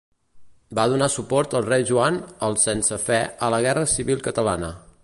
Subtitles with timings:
[0.79, 2.17] Va donar suport al rei Joan
[2.49, 4.75] el sense Fe a la guerra civil catalana.